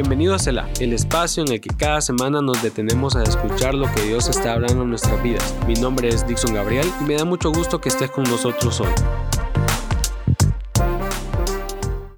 [0.00, 3.84] Bienvenido a Selah, el espacio en el que cada semana nos detenemos a escuchar lo
[3.92, 5.54] que Dios está hablando en nuestras vidas.
[5.66, 8.88] Mi nombre es Dixon Gabriel y me da mucho gusto que estés con nosotros hoy.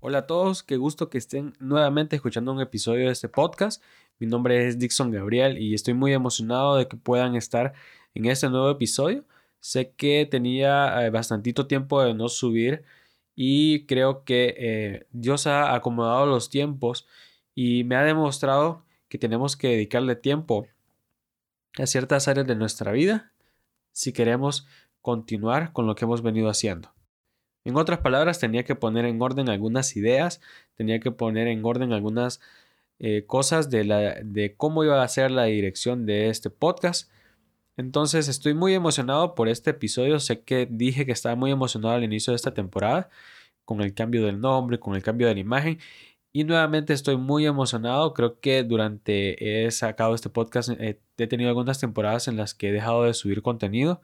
[0.01, 3.83] Hola a todos, qué gusto que estén nuevamente escuchando un episodio de este podcast.
[4.21, 7.73] Mi nombre es Dixon Gabriel y estoy muy emocionado de que puedan estar
[8.15, 9.25] en este nuevo episodio.
[9.59, 12.85] Sé que tenía eh, bastantito tiempo de no subir
[13.35, 17.09] y creo que eh, Dios ha acomodado los tiempos
[17.55, 20.67] y me ha demostrado que tenemos que dedicarle tiempo
[21.79, 23.33] a ciertas áreas de nuestra vida
[23.93, 24.67] si queremos
[25.01, 26.93] continuar con lo que hemos venido haciendo.
[27.65, 30.41] En otras palabras, tenía que poner en orden algunas ideas,
[30.75, 32.41] tenía que poner en orden algunas
[32.99, 37.11] eh, cosas de, la, de cómo iba a ser la dirección de este podcast.
[37.77, 40.19] Entonces estoy muy emocionado por este episodio.
[40.21, 43.11] Sé que dije que estaba muy emocionado al inicio de esta temporada
[43.65, 45.79] con el cambio del nombre, con el cambio de la imagen.
[46.33, 48.15] Y nuevamente estoy muy emocionado.
[48.15, 52.71] Creo que durante he sacado este podcast eh, he tenido algunas temporadas en las que
[52.71, 54.01] he dejado de subir contenido.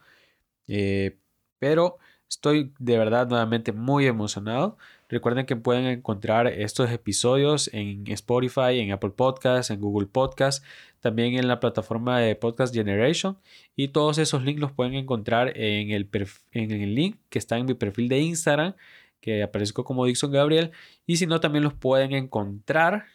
[0.67, 1.19] Eh,
[1.59, 4.77] pero estoy de verdad nuevamente muy emocionado.
[5.09, 10.63] Recuerden que pueden encontrar estos episodios en Spotify, en Apple Podcasts, en Google Podcasts,
[11.01, 13.39] también en la plataforma de Podcast Generation.
[13.75, 16.11] Y todos esos links los pueden encontrar en el,
[16.53, 18.75] en el link que está en mi perfil de Instagram
[19.21, 20.73] que aparezco como Dixon Gabriel.
[21.07, 23.07] Y si no, también los pueden encontrar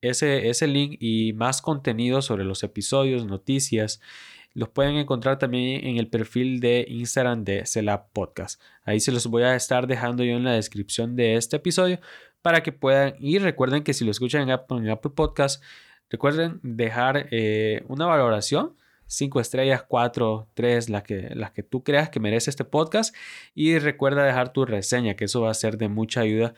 [0.00, 4.00] ese, ese link y más contenido sobre los episodios, noticias.
[4.52, 8.60] Los pueden encontrar también en el perfil de Instagram de Cela Podcast.
[8.82, 12.00] Ahí se los voy a estar dejando yo en la descripción de este episodio
[12.42, 15.62] para que puedan y recuerden que si lo escuchan en Apple, Podcast,
[16.08, 18.76] recuerden dejar eh, una valoración
[19.10, 23.14] 5 estrellas, 4, 3, las que, las que tú creas que merece este podcast.
[23.54, 26.54] Y recuerda dejar tu reseña, que eso va a ser de mucha ayuda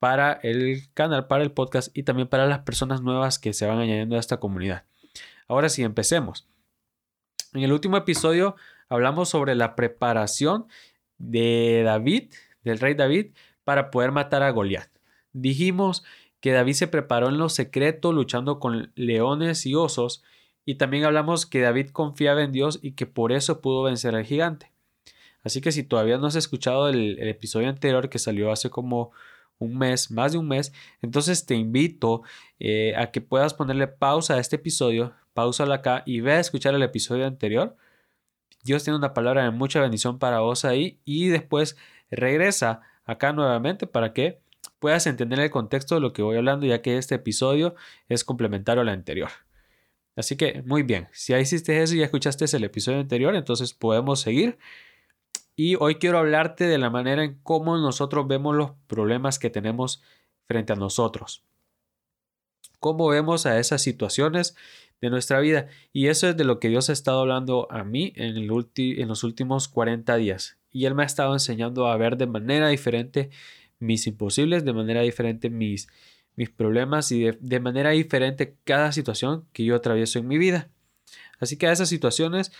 [0.00, 3.78] para el canal, para el podcast y también para las personas nuevas que se van
[3.78, 4.84] añadiendo a esta comunidad.
[5.46, 6.48] Ahora sí, empecemos.
[7.54, 8.56] En el último episodio
[8.88, 10.66] hablamos sobre la preparación
[11.18, 12.32] de David,
[12.64, 13.32] del rey David,
[13.62, 14.88] para poder matar a Goliat.
[15.32, 16.04] Dijimos
[16.40, 20.24] que David se preparó en lo secreto luchando con leones y osos
[20.66, 24.26] y también hablamos que David confiaba en Dios y que por eso pudo vencer al
[24.26, 24.72] gigante.
[25.42, 29.12] Así que si todavía no has escuchado el, episodio anterior que salió hace como
[29.58, 30.72] un mes, más de un mes,
[31.02, 32.22] entonces te invito
[32.58, 36.74] eh, a que puedas ponerle pausa a este episodio, pausala acá y ve a escuchar
[36.74, 37.76] el episodio anterior.
[38.64, 41.76] Dios tiene una palabra de mucha bendición para vos ahí y después
[42.10, 44.40] regresa acá nuevamente para que
[44.80, 47.76] puedas entender el contexto de lo que voy hablando ya que este episodio
[48.08, 49.30] es complementario al anterior.
[50.16, 53.74] Así que muy bien, si ya hiciste eso y ya escuchaste el episodio anterior, entonces
[53.74, 54.58] podemos seguir.
[55.54, 60.02] Y hoy quiero hablarte de la manera en cómo nosotros vemos los problemas que tenemos
[60.46, 61.44] frente a nosotros.
[62.80, 64.56] Cómo vemos a esas situaciones
[65.00, 65.68] de nuestra vida.
[65.92, 69.24] Y eso es de lo que Dios ha estado hablando a mí en, en los
[69.24, 70.58] últimos 40 días.
[70.70, 73.30] Y Él me ha estado enseñando a ver de manera diferente
[73.78, 75.88] mis imposibles, de manera diferente mis,
[76.36, 80.68] mis problemas y de, manera diferente cada situación que yo atravieso en mi vida.
[81.40, 82.52] Así que a esas situaciones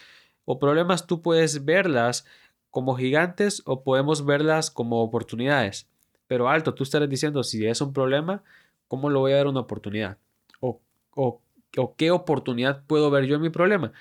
[0.45, 2.27] o problemas tú puedes verlas
[2.71, 5.89] como gigantes o podemos verlas como oportunidades.
[6.27, 8.43] Pero alto, tú estarás diciendo, si es un problema,
[8.89, 10.19] ¿cómo lo voy a dar una oportunidad?
[10.61, 10.81] O,
[11.15, 11.43] o
[11.97, 13.93] qué oportunidad puedo ver yo en mi problema.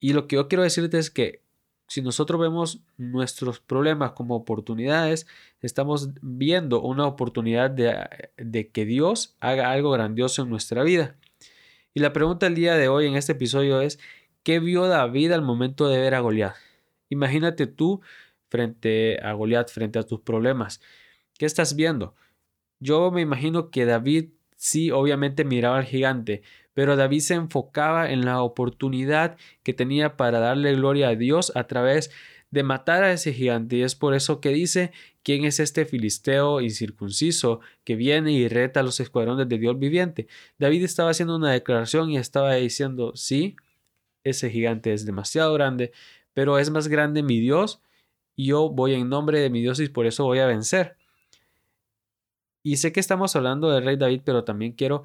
[0.00, 1.43] Y lo que yo quiero decirte es que
[1.86, 5.26] si nosotros vemos nuestros problemas como oportunidades,
[5.60, 11.16] estamos viendo una oportunidad de, que Dios haga algo grandioso en nuestra vida.
[11.92, 13.98] Y la pregunta del día de hoy en este episodio es,
[14.42, 16.54] ¿qué vio David al momento de ver a Goliat?
[17.10, 18.00] Imagínate tú
[18.48, 20.80] frente a Goliat, frente a tus problemas.
[21.38, 22.14] ¿Qué estás viendo?
[22.80, 26.42] Yo me imagino que David sí, obviamente miraba al gigante,
[26.74, 31.66] pero David se enfocaba en la oportunidad que tenía para darle gloria a Dios a
[31.66, 32.10] través
[32.50, 33.76] de matar a ese gigante.
[33.76, 34.92] Y es por eso que dice,
[35.22, 40.28] ¿quién es este filisteo incircunciso que viene y reta a los escuadrones de Dios viviente?
[40.58, 43.56] David estaba haciendo una declaración y estaba diciendo, sí,
[44.24, 45.92] ese gigante es demasiado grande,
[46.32, 47.82] pero es más grande mi Dios
[48.36, 50.96] y yo voy en nombre de mi Dios y por eso voy a vencer.
[52.64, 55.04] Y sé que estamos hablando del rey David, pero también quiero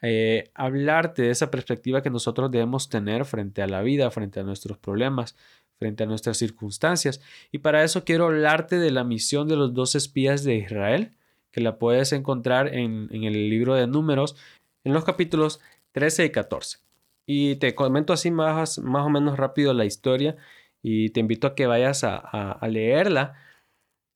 [0.00, 4.44] eh, hablarte de esa perspectiva que nosotros debemos tener frente a la vida, frente a
[4.44, 5.36] nuestros problemas,
[5.78, 7.20] frente a nuestras circunstancias.
[7.50, 11.12] Y para eso quiero hablarte de la misión de los dos espías de Israel,
[11.50, 14.36] que la puedes encontrar en, el libro de números,
[14.84, 15.60] en los capítulos
[15.92, 16.78] 13 y 14.
[17.26, 20.36] Y te comento así más, más o menos rápido la historia
[20.82, 23.34] y te invito a que vayas a, leerla.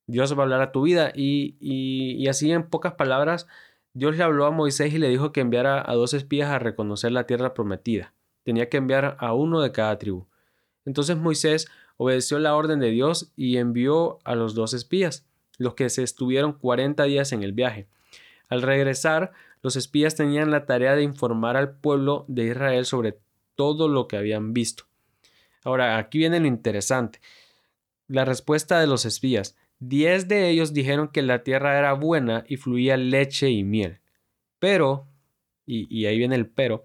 [0.06, 3.46] Dios va a hablar a tu vida y, y así en pocas palabras
[3.96, 7.12] Dios le habló a Moisés y le dijo que enviara a dos espías a reconocer
[7.12, 8.12] la tierra prometida.
[8.42, 10.26] Tenía que enviar a uno de cada tribu.
[10.84, 11.66] Entonces Moisés
[11.96, 15.26] obedeció la orden de Dios y envió a los dos espías,
[15.56, 17.88] los que se estuvieron 40 días en el viaje.
[18.50, 19.32] Al regresar,
[19.62, 23.18] los espías tenían la tarea de informar al pueblo de Israel sobre
[23.54, 24.84] todo lo que habían visto.
[25.64, 27.20] Ahora, aquí viene lo interesante.
[28.08, 29.56] La respuesta de los espías.
[29.78, 34.00] Diez de ellos dijeron que la tierra era buena y fluía leche y miel.
[34.58, 35.08] Pero,
[35.66, 36.84] y, y ahí viene el pero,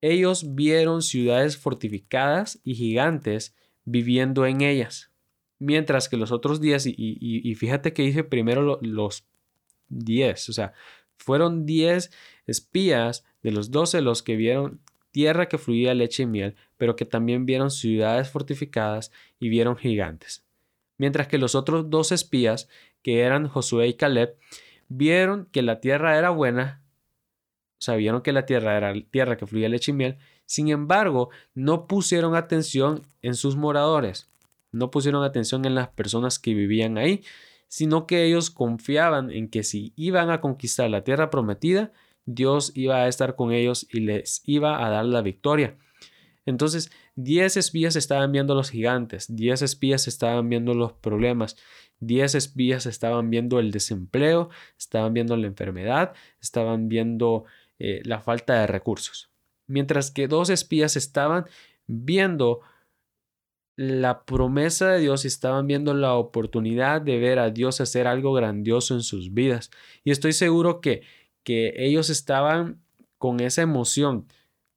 [0.00, 5.10] ellos vieron ciudades fortificadas y gigantes viviendo en ellas.
[5.58, 9.26] Mientras que los otros diez, y, fíjate que dije primero los
[9.88, 10.72] diez, o sea,
[11.18, 12.10] fueron diez
[12.46, 14.80] espías de los doce los que vieron
[15.10, 20.46] tierra que fluía leche y miel, pero que también vieron ciudades fortificadas y vieron gigantes.
[21.00, 22.68] Mientras que los otros dos espías,
[23.02, 24.36] que eran Josué y Caleb,
[24.90, 26.82] vieron que la tierra era buena,
[27.78, 32.34] sabieron que la tierra era tierra que fluía leche y miel, sin embargo, no pusieron
[32.34, 34.28] atención en sus moradores,
[34.72, 37.24] no pusieron atención en las personas que vivían ahí,
[37.66, 41.92] sino que ellos confiaban en que si iban a conquistar la tierra prometida,
[42.26, 45.78] Dios iba a estar con ellos y les iba a dar la victoria.
[46.44, 51.56] Entonces, 10 espías estaban viendo los gigantes, 10 espías estaban viendo los problemas,
[52.00, 54.48] 10 espías estaban viendo el desempleo,
[54.78, 57.44] estaban viendo la enfermedad, estaban viendo
[57.78, 59.30] eh, la falta de recursos.
[59.66, 61.46] Mientras que dos espías estaban
[61.86, 62.60] viendo
[63.76, 68.32] la promesa de Dios y estaban viendo la oportunidad de ver a Dios hacer algo
[68.32, 69.70] grandioso en sus vidas.
[70.04, 71.02] Y estoy seguro que,
[71.44, 72.82] que ellos estaban
[73.16, 74.26] con esa emoción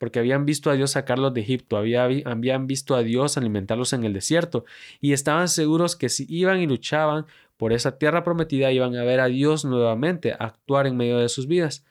[0.04, 4.12] porque habían visto a Dios sacarlos de Egipto, habían visto a Dios alimentarlos en el
[4.12, 4.66] desierto
[5.00, 9.22] y estaban seguros que si iban y luchaban por esa tierra prometida iban a ver
[9.22, 11.86] a Dios nuevamente actuar en medio de sus vidas.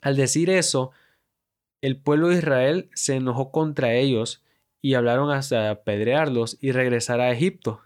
[0.00, 0.92] Al decir eso,
[1.82, 4.42] el pueblo de Israel se enojó contra ellos
[4.80, 7.82] y hablaron hasta apedrearlos y regresar a Egipto.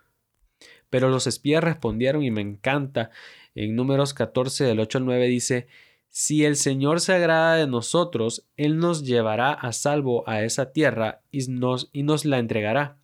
[0.91, 3.11] Pero los espías respondieron y me encanta.
[3.57, 5.67] En números 14 del 8 al 9 dice,
[6.19, 11.21] si el Señor se agrada de nosotros, Él nos llevará a salvo a esa tierra
[11.31, 11.91] y nos,
[12.25, 12.97] la entregará.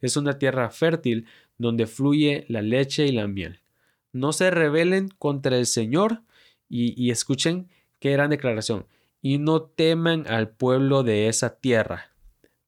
[0.00, 1.26] Es una tierra fértil
[1.58, 3.60] donde fluye la leche y la miel.
[4.12, 6.22] No se rebelen contra el Señor
[6.66, 7.68] y, y escuchen
[8.00, 8.86] qué gran declaración.
[9.20, 12.14] Y no teman al pueblo de esa tierra.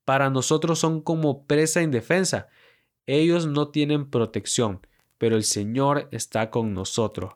[0.04, 2.48] Para nosotros son como presa indefensa.
[3.06, 7.32] Ellos no tienen protección, pero el Señor está con nosotros.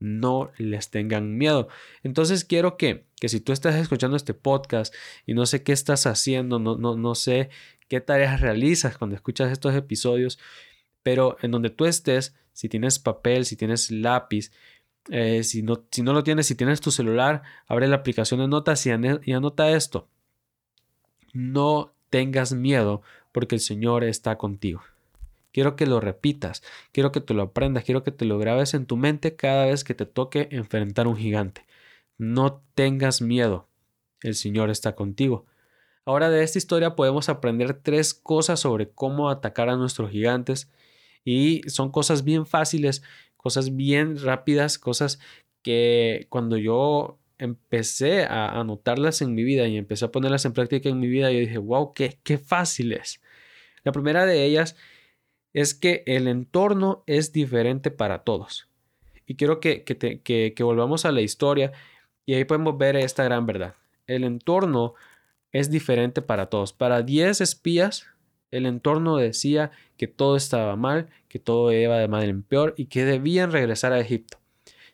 [0.00, 1.68] No les tengan miedo.
[2.02, 4.94] Entonces quiero que, que si tú estás escuchando este podcast
[5.26, 7.50] y no sé qué estás haciendo, no, no, no sé
[7.88, 10.38] qué tareas realizas cuando escuchas estos episodios,
[11.02, 14.50] pero en donde tú estés, si tienes papel, si tienes lápiz,
[15.10, 18.48] eh, si, no, si no lo tienes, si tienes tu celular, abre la aplicación de
[18.48, 18.90] notas y,
[19.24, 20.08] y anota esto.
[21.32, 23.02] No tengas miedo
[23.32, 24.82] porque el Señor está contigo.
[25.52, 26.62] Quiero que lo repitas,
[26.92, 29.84] quiero que te lo aprendas, quiero que te lo grabes en tu mente cada vez
[29.84, 31.66] que te toque enfrentar un gigante.
[32.18, 33.68] No tengas miedo,
[34.22, 35.46] el Señor está contigo.
[36.04, 40.70] Ahora de esta historia podemos aprender tres cosas sobre cómo atacar a nuestros gigantes
[41.24, 43.02] y son cosas bien fáciles
[43.40, 45.18] cosas bien rápidas, cosas
[45.62, 50.90] que cuando yo empecé a anotarlas en mi vida y empecé a ponerlas en práctica
[50.90, 53.22] en mi vida, yo dije, wow, qué, qué fácil es.
[53.82, 54.76] La primera de ellas
[55.52, 58.68] es que el entorno es diferente para todos.
[59.26, 60.20] Y quiero que, que,
[60.54, 61.72] que volvamos a la historia
[62.26, 63.74] y ahí podemos ver esta gran verdad.
[64.06, 64.94] El entorno
[65.52, 66.72] es diferente para todos.
[66.72, 68.06] Para 10 espías,
[68.50, 72.86] el entorno decía que todo estaba mal, que todo iba de mal en peor y
[72.86, 74.38] que debían regresar a Egipto.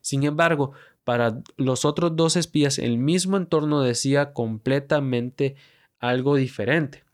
[0.00, 0.72] Sin embargo,
[1.04, 5.56] para los otros dos espías, el mismo entorno decía completamente
[5.98, 7.05] algo diferente.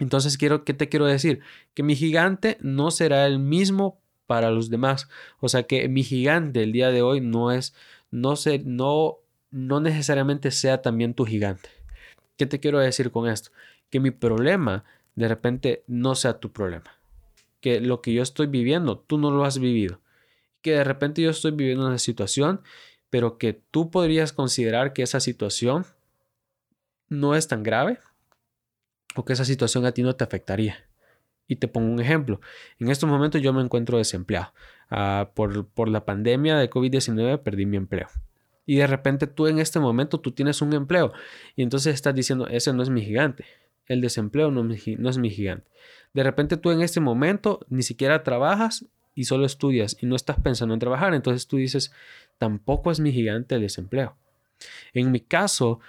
[0.00, 1.40] Entonces, quiero, ¿qué te quiero decir?
[1.74, 5.08] Que mi gigante no será el mismo para los demás.
[5.40, 7.74] O sea que mi gigante el día de hoy no es,
[8.10, 9.18] no sé, no,
[9.50, 11.68] no necesariamente sea también tu gigante.
[12.36, 13.50] ¿Qué te quiero decir con esto?
[13.90, 14.84] Que mi problema
[15.16, 16.98] de repente no sea tu problema.
[17.60, 20.00] Que lo que yo estoy viviendo, tú no lo has vivido.
[20.62, 22.62] Que de repente yo estoy viviendo una situación,
[23.10, 25.84] pero que tú podrías considerar que esa situación
[27.08, 27.98] no es tan grave
[29.16, 30.86] o que esa situación a ti no te afectaría.
[31.46, 32.40] Y te pongo un ejemplo.
[32.78, 34.52] En estos momentos yo me encuentro desempleado.
[34.88, 38.08] Ah, por, por la pandemia de COVID-19 perdí mi empleo.
[38.66, 41.12] Y de repente tú en este momento tú tienes un empleo.
[41.56, 43.44] Y entonces estás diciendo, ese no es mi gigante
[43.90, 45.68] el desempleo no, es mi gigante.
[46.14, 48.86] De repente tú en este momento ni siquiera trabajas
[49.16, 51.12] y solo estudias y no estás pensando en trabajar.
[51.12, 51.92] Entonces tú dices,
[52.38, 54.16] tampoco es mi gigante el desempleo.
[54.94, 55.80] En mi caso,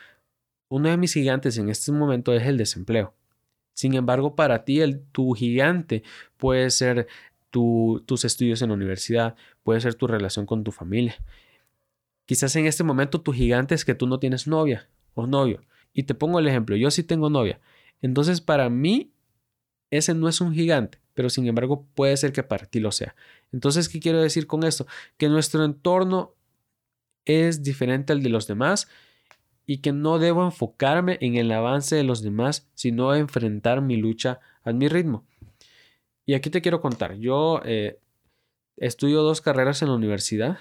[0.71, 3.13] uno de mis gigantes en este momento es el desempleo.
[3.73, 6.01] Sin embargo, para ti, el, tu gigante
[6.37, 7.07] puede ser
[7.49, 11.17] tus estudios en la universidad, puede ser tu relación con tu familia.
[12.25, 15.61] Quizás en este momento tu gigante es que tú no tienes novia o novio.
[15.93, 17.59] Y te pongo el ejemplo, yo sí tengo novia.
[18.01, 19.11] Entonces, para mí,
[19.89, 23.13] ese no es un gigante, pero sin embargo puede ser que para ti lo sea.
[23.51, 24.87] Entonces, ¿qué quiero decir con esto?
[25.17, 26.33] Que nuestro entorno
[27.25, 28.87] es diferente al de los demás
[29.71, 34.41] y que no debo enfocarme en el avance de los demás, sino enfrentar mi lucha
[34.65, 35.25] a mi ritmo.
[36.25, 37.97] Y aquí te quiero contar, yo eh,
[38.75, 40.57] estudio dos carreras en la universidad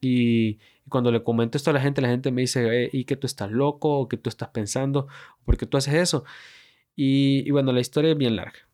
[0.00, 3.26] y, cuando le comento esto a la gente, la gente me dice, ¿y que tú
[3.26, 3.98] estás loco?
[3.98, 5.08] ¿O que tú estás pensando?
[5.44, 6.24] ¿Por qué tú haces eso?
[6.96, 8.66] Y, bueno, la historia es bien larga.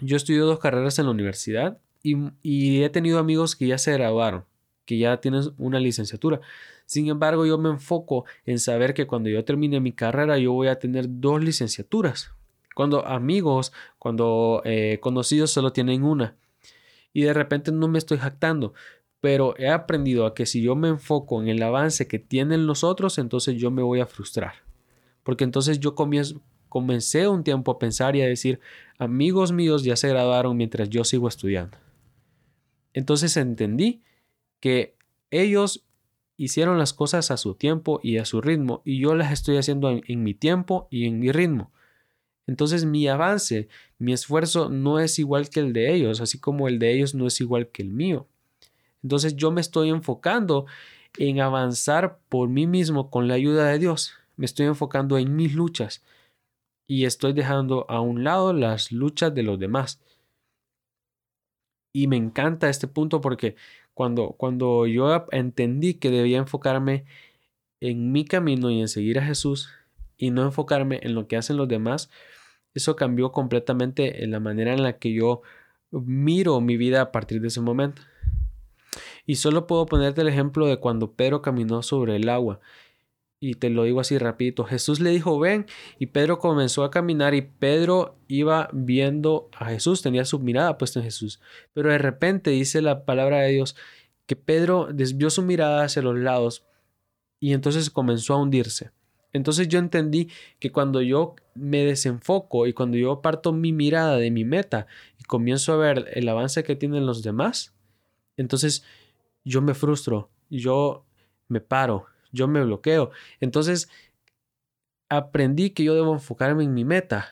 [0.00, 3.92] Yo estudio dos carreras en la universidad y, y he tenido amigos que ya se
[3.92, 4.46] graduaron,
[4.84, 6.40] que ya tienen una licenciatura.
[6.86, 10.68] Sin embargo, yo me enfoco en saber que cuando yo termine mi carrera, yo voy
[10.68, 12.30] a tener dos licenciaturas.
[12.74, 16.36] Cuando amigos, cuando eh, conocidos solo tienen una.
[17.12, 18.74] Y de repente no me estoy jactando,
[19.20, 22.84] pero he aprendido a que si yo me enfoco en el avance que tienen los
[22.84, 24.54] otros, entonces yo me voy a frustrar.
[25.22, 28.60] Porque entonces yo comencé un tiempo a pensar y a decir,
[28.98, 31.78] amigos míos ya se graduaron mientras yo sigo estudiando.
[32.92, 34.02] Entonces entendí
[34.64, 34.96] que
[35.30, 35.84] ellos
[36.38, 39.90] hicieron las cosas a su tiempo y a su ritmo y yo las estoy haciendo
[39.90, 41.70] en, mi tiempo y en mi ritmo.
[42.46, 43.68] Entonces mi avance,
[43.98, 47.26] mi esfuerzo no es igual que el de ellos, así como el de ellos no
[47.26, 48.26] es igual que el mío.
[49.02, 50.64] Entonces yo me estoy enfocando
[51.18, 54.14] en avanzar por mí mismo con la ayuda de Dios.
[54.36, 56.02] Me estoy enfocando en mis luchas
[56.86, 60.00] y estoy dejando a un lado las luchas de los demás.
[61.92, 63.56] Y me encanta este punto porque
[63.94, 67.04] cuando, cuando yo entendí que debía enfocarme
[67.80, 69.70] en mi camino y en seguir a Jesús
[70.16, 72.10] y no enfocarme en lo que hacen los demás,
[72.74, 75.42] eso cambió completamente en la manera en la que yo
[75.90, 78.02] miro mi vida a partir de ese momento.
[79.26, 82.60] Y solo puedo ponerte el ejemplo de cuando Pedro caminó sobre el agua.
[83.46, 84.64] Y te lo digo así rapidito.
[84.64, 85.66] Jesús le dijo, ven.
[85.98, 91.00] Y Pedro comenzó a caminar y Pedro iba viendo a Jesús, tenía su mirada puesta
[91.00, 91.42] en Jesús.
[91.74, 93.76] Pero de repente dice la palabra de Dios
[94.24, 96.64] que Pedro desvió su mirada hacia los lados
[97.38, 98.92] y entonces comenzó a hundirse.
[99.34, 104.30] Entonces yo entendí que cuando yo me desenfoco y cuando yo aparto mi mirada de
[104.30, 104.86] mi meta
[105.18, 107.74] y comienzo a ver el avance que tienen los demás,
[108.38, 108.84] entonces
[109.44, 111.04] yo me frustro, yo
[111.48, 113.10] me paro, yo me bloqueo.
[113.40, 113.88] Entonces
[115.08, 117.30] aprendí que yo debo enfocarme en mi meta,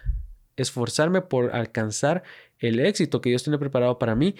[0.56, 2.22] esforzarme por alcanzar
[2.58, 4.36] el éxito que Dios tiene preparado para mí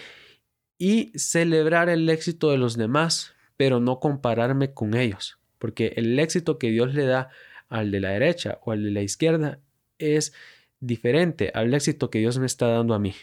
[0.78, 6.59] y celebrar el éxito de los demás, pero no compararme con ellos, porque el éxito
[6.59, 7.31] que Dios le da
[7.69, 9.59] al de la derecha o al de la izquierda
[9.99, 10.33] es
[10.81, 13.14] diferente al éxito que Dios me está dando a mí.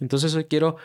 [0.00, 0.76] Entonces hoy quiero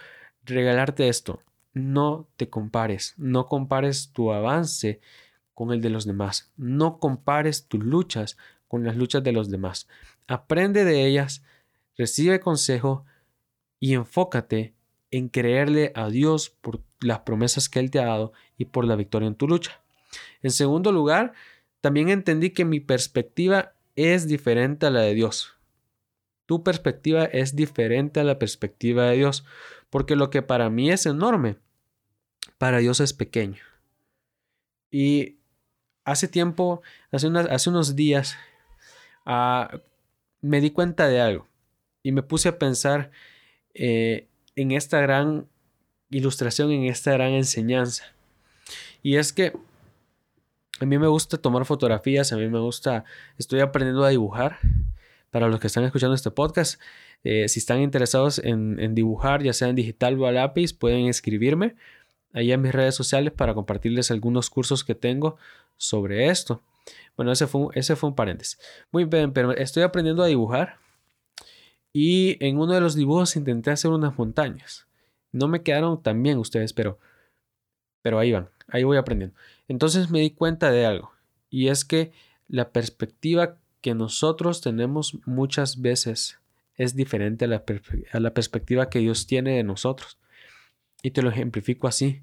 [0.44, 1.42] regalarte esto.
[1.74, 5.00] No te compares, no compares tu avance
[5.62, 6.52] con el de los demás.
[6.58, 8.36] No compares tus luchas
[8.68, 9.88] con las luchas de los demás.
[10.26, 11.44] Aprende de ellas,
[11.96, 13.06] recibe consejo
[13.80, 14.74] y enfócate
[15.12, 18.96] en creerle a Dios por las promesas que Él te ha dado y por la
[18.96, 19.84] victoria en tu lucha.
[20.42, 21.34] En segundo lugar,
[21.80, 25.60] también entendí que mi perspectiva es diferente a la de Dios.
[26.48, 29.46] Tu perspectiva es diferente a la perspectiva de Dios,
[29.92, 31.58] porque lo que para mí es enorme,
[32.58, 33.62] para Dios es pequeño.
[34.90, 35.38] Y
[36.12, 37.28] hace tiempo, hace,
[37.70, 38.38] unos días,
[39.26, 39.80] ah,
[40.42, 41.48] me di cuenta de algo
[42.04, 43.12] y me puse a pensar
[43.74, 45.48] eh, en esta gran
[46.10, 48.04] ilustración, en esta gran enseñanza.
[49.02, 49.54] Y es que
[50.80, 53.06] a mí me gusta tomar fotografías, a mí me gusta,
[53.38, 54.60] estoy aprendiendo a dibujar.
[55.30, 56.82] Para los que están escuchando este podcast,
[57.24, 61.76] eh, si están interesados en, dibujar, ya sea en digital o a lápiz, pueden escribirme
[62.34, 65.38] ahí en mis redes sociales para compartirles algunos cursos que tengo
[65.78, 66.62] sobre esto.
[67.16, 68.60] Bueno, ese fue, ese fue un paréntesis.
[68.92, 70.78] Muy bien, pero estoy aprendiendo a dibujar
[71.94, 74.88] y en uno de los dibujos intenté hacer unas montañas.
[75.32, 77.00] No me quedaron tan bien ustedes, pero,
[78.02, 79.36] pero ahí van, ahí voy aprendiendo.
[79.68, 81.14] Entonces me di cuenta de algo,
[81.50, 82.12] y es que
[82.48, 86.40] la perspectiva que nosotros tenemos muchas veces
[86.76, 87.64] es diferente a la,
[88.12, 90.18] a la perspectiva que Dios tiene de nosotros.
[91.02, 92.22] Y te lo ejemplifico así.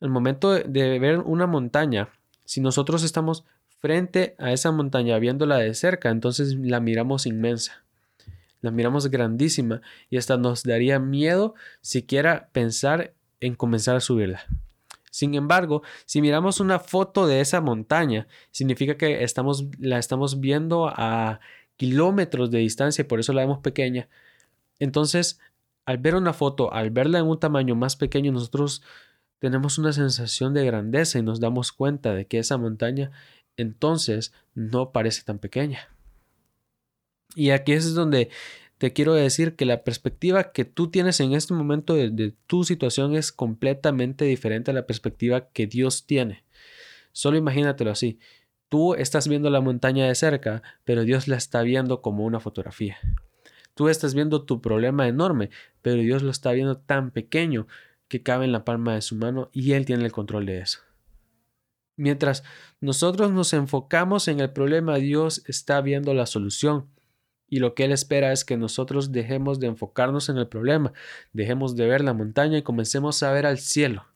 [0.00, 2.08] El momento de ver una montaña,
[2.44, 3.44] si nosotros estamos
[3.80, 7.84] frente a esa montaña viéndola de cerca, entonces la miramos inmensa,
[8.60, 14.44] la miramos grandísima y hasta nos daría miedo siquiera pensar en comenzar a subirla.
[15.10, 20.88] Sin embargo, si miramos una foto de esa montaña, significa que estamos, la estamos viendo
[20.88, 21.40] a
[21.76, 24.08] kilómetros de distancia y por eso la vemos pequeña.
[24.78, 25.40] Entonces,
[25.86, 28.82] al ver una foto, al verla en un tamaño más pequeño, nosotros
[29.38, 33.10] tenemos una sensación de grandeza y nos damos cuenta de que esa montaña
[33.56, 35.88] entonces no parece tan pequeña.
[37.34, 38.30] Y aquí es donde
[38.78, 43.14] te quiero decir que la perspectiva que tú tienes en este momento de, tu situación
[43.14, 46.44] es completamente diferente a la perspectiva que Dios tiene.
[47.12, 48.18] Solo imagínatelo así.
[48.68, 52.98] Tú estás viendo la montaña de cerca, pero Dios la está viendo como una fotografía.
[53.80, 55.48] Tú estás viendo tu problema enorme,
[55.80, 57.66] pero Dios lo está viendo tan pequeño
[58.08, 60.80] que cabe en la palma de su mano y Él tiene el control de eso.
[61.96, 62.44] Mientras
[62.82, 66.90] nosotros nos enfocamos en el problema, Dios está viendo la solución.
[67.48, 70.92] Y lo que Él espera es que nosotros dejemos de enfocarnos en el problema,
[71.32, 74.09] dejemos de ver la montaña y comencemos a ver al cielo.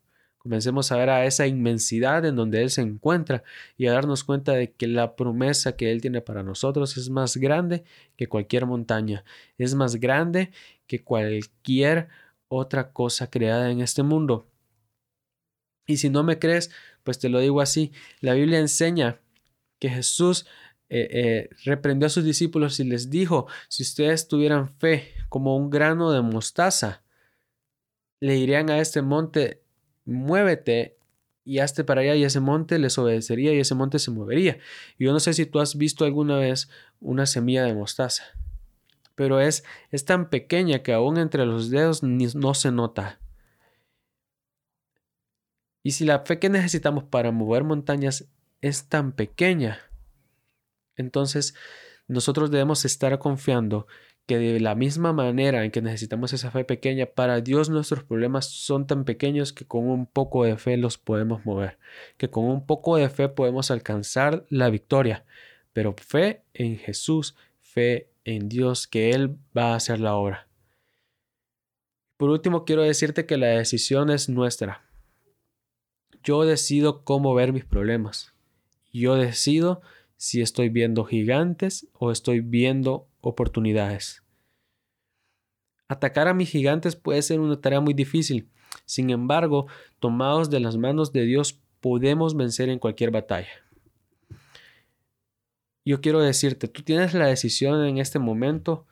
[0.45, 3.43] Comencemos a ver a esa inmensidad en donde Él se encuentra
[3.79, 7.39] y a darnos cuenta de que la promesa que Él tiene para nosotros es más
[7.39, 7.83] grande
[8.15, 9.25] que cualquier montaña,
[9.57, 10.53] es más grande
[10.87, 12.09] que cualquier
[12.49, 14.47] otra cosa creada en este mundo.
[15.87, 16.71] Y si no me crees,
[17.05, 19.23] pues te lo digo así, la Biblia enseña
[19.79, 20.45] que Jesús
[20.91, 25.71] eh, eh, reprendió a sus discípulos y les dijo, si ustedes tuvieran fe como un
[25.71, 27.03] grano de mostaza,
[28.21, 29.64] le dirían a este monte,
[30.05, 30.97] muévete
[31.45, 34.59] y hazte para allá y ese monte les obedecería y ese monte se movería.
[34.99, 36.71] yo no sé si tú has visto alguna vez
[37.01, 38.25] una semilla de mostaza,
[39.15, 43.21] pero es, es tan pequeña que aún entre los dedos no se nota.
[45.83, 48.27] Y si la fe que necesitamos para mover montañas
[48.63, 49.81] es tan pequeña,
[50.97, 51.55] entonces,
[52.07, 53.87] nosotros debemos estar confiando
[54.27, 58.47] que de la misma manera en que necesitamos esa fe pequeña, para Dios nuestros problemas
[58.47, 61.79] son tan pequeños que con un poco de fe los podemos mover,
[62.17, 65.25] que con un poco de fe podemos alcanzar la victoria,
[65.73, 70.49] pero fe en Jesús, fe en Dios, que Él va a hacer la obra.
[72.17, 74.85] Por último, quiero decirte que la decisión es nuestra.
[76.23, 78.33] Yo decido cómo ver mis problemas.
[78.93, 79.83] Yo decido
[80.17, 84.23] si estoy viendo gigantes o estoy viendo oportunidades.
[85.89, 88.49] Atacar a mis gigantes puede ser una tarea muy difícil.
[88.87, 89.67] Sin embargo,
[89.99, 93.51] tomados de las manos de Dios, podemos vencer en cualquier batalla.
[95.85, 98.87] Yo quiero decirte, tú tienes la decisión en este momento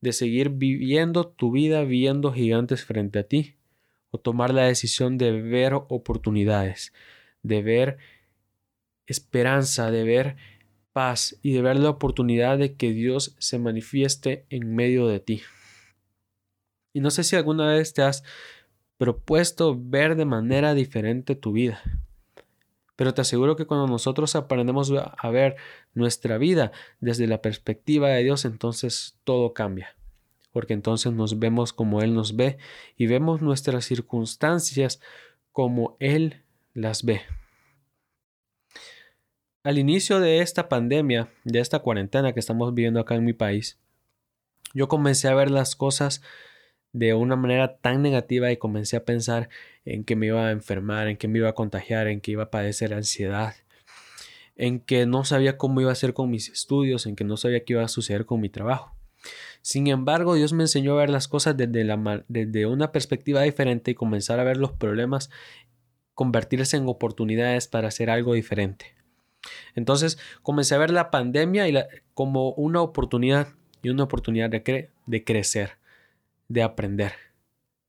[0.00, 3.54] de seguir viviendo tu vida viendo gigantes frente a ti
[4.10, 6.92] o tomar la decisión de ver oportunidades,
[7.42, 7.98] de ver
[9.06, 10.36] esperanza, de ver
[10.92, 15.42] paz y de ver la oportunidad de que Dios se manifieste en medio de ti.
[16.92, 18.22] Y no sé si alguna vez te has
[18.98, 21.82] propuesto ver de manera diferente tu vida.
[22.94, 25.56] Pero te aseguro que cuando nosotros aprendemos a ver
[25.94, 29.96] nuestra vida desde la perspectiva de Dios, entonces todo cambia.
[30.52, 32.58] Porque entonces nos vemos como Él nos ve
[32.96, 35.00] y vemos nuestras circunstancias
[35.50, 36.42] como Él
[36.74, 37.22] las ve.
[39.64, 43.78] Al inicio de esta pandemia, de esta cuarentena que estamos viviendo acá en mi país,
[44.74, 46.20] yo comencé a ver las cosas
[46.92, 49.48] de una manera tan negativa y comencé a pensar
[49.84, 52.42] en que me iba a enfermar, en que me iba a contagiar, en que iba
[52.42, 53.54] a padecer ansiedad,
[54.56, 57.64] en que no sabía cómo iba a ser con mis estudios, en que no sabía
[57.64, 58.96] qué iba a suceder con mi trabajo.
[59.60, 64.40] Sin embargo, Dios me enseñó a ver las cosas desde, una perspectiva diferente y comenzar
[64.40, 65.30] a ver los problemas
[66.14, 69.01] convertirse en oportunidades para hacer algo diferente.
[69.74, 71.66] Entonces comencé a ver la pandemia
[72.14, 73.48] como una oportunidad
[73.82, 75.78] y una oportunidad de, de crecer,
[76.48, 77.12] de aprender,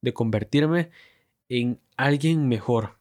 [0.01, 0.89] de convertirme
[1.49, 2.97] en alguien mejor.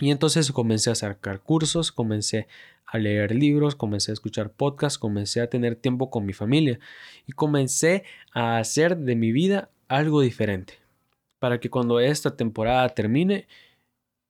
[0.00, 2.46] Y entonces comencé a sacar cursos, comencé
[2.86, 6.78] a leer libros, comencé a escuchar podcasts, comencé a tener tiempo con mi familia
[7.26, 10.74] y comencé a hacer de mi vida algo diferente
[11.38, 13.46] para que cuando esta temporada termine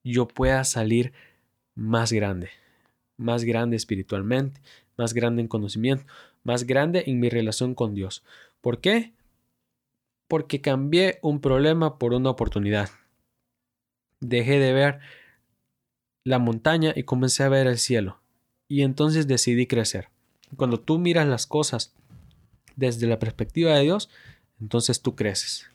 [0.05, 1.13] yo pueda salir
[1.75, 2.51] más grande
[3.19, 4.63] más grande espiritualmente,
[4.97, 6.07] más grande en conocimiento,
[6.45, 8.25] más grande en mi relación con Dios.
[8.63, 9.13] ¿Por qué?
[10.27, 12.89] Porque cambié un problema por una oportunidad.
[14.21, 15.01] Dejé de ver
[16.25, 18.21] la montaña y comencé a ver el cielo.
[18.69, 20.09] Y entonces decidí crecer.
[20.57, 21.95] Cuando tú miras las cosas
[22.77, 24.09] desde la perspectiva de Dios,
[24.61, 25.71] entonces tú creces.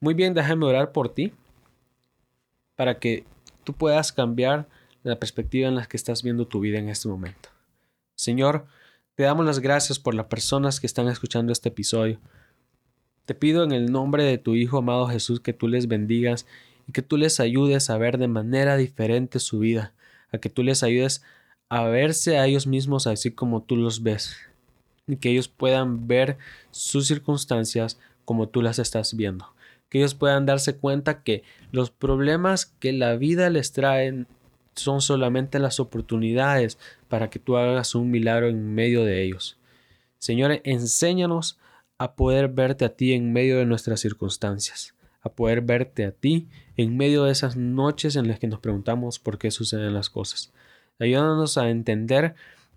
[0.00, 1.32] Muy bien, déjame orar por ti
[2.76, 3.24] para que
[3.64, 4.68] tú puedas cambiar
[5.02, 7.48] la perspectiva en la que estás viendo tu vida en este momento.
[8.14, 8.66] Señor,
[9.14, 12.18] te damos las gracias por las personas que están escuchando este episodio.
[13.24, 16.46] Te pido en el nombre de tu Hijo amado Jesús que tú les bendigas
[16.88, 19.92] y que tú les ayudes a ver de manera diferente su vida,
[20.32, 21.22] a que tú les ayudes
[21.68, 24.36] a verse a ellos mismos así como tú los ves
[25.06, 26.38] y que ellos puedan ver
[26.70, 29.54] sus circunstancias como tú las estás viendo,
[29.88, 34.26] que ellos puedan darse cuenta que los problemas que la vida les traen
[34.74, 39.58] son solamente las oportunidades para que tú hagas un milagro en medio de ellos.
[40.18, 41.58] Señor, enséñanos
[41.98, 46.48] a poder verte a ti en medio de nuestras circunstancias, a poder verte a ti
[46.76, 50.52] en medio de esas noches en las que nos preguntamos por qué suceden las cosas.
[50.98, 52.34] Ayúdanos a entender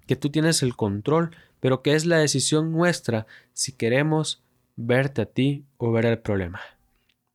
[0.07, 4.43] que tú tienes el control, pero que es la decisión nuestra si queremos
[4.75, 6.61] verte a ti o ver el problema.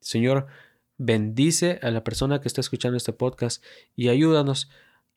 [0.01, 0.47] Señor,
[1.01, 3.65] bendice a la persona que está escuchando este podcast
[3.97, 4.71] y ayúdanos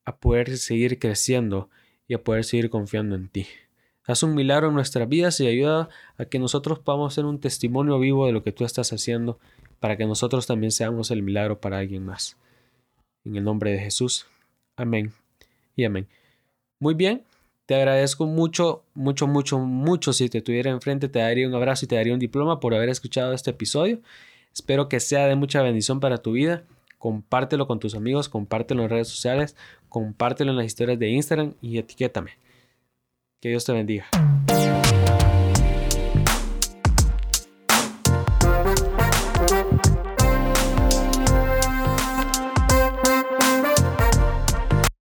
[0.06, 1.69] a poder seguir creciendo
[2.08, 3.48] y a poder seguir confiando en ti.
[4.06, 8.00] Haz un milagro en nuestras vidas y ayuda a que nosotros podamos ser un testimonio
[8.00, 9.39] vivo de lo que tú estás haciendo
[9.82, 12.38] para que nosotros también seamos el milagro para alguien más.
[13.26, 14.26] En el nombre de Jesús.
[14.78, 15.12] Amén
[15.76, 16.08] y amén.
[16.80, 17.24] Muy bien,
[17.65, 20.13] te agradezco mucho, mucho, mucho, mucho.
[20.13, 22.88] Si te tuviera enfrente, te daría un abrazo y te daría un diploma por haber
[22.88, 24.00] escuchado este episodio.
[24.54, 26.63] Espero que sea de mucha bendición para tu vida.
[26.98, 29.56] Compártelo con tus amigos, compártelo en redes sociales,
[29.89, 32.32] compártelo en las historias de Instagram y etiquétame.
[33.42, 34.06] Que Dios te bendiga.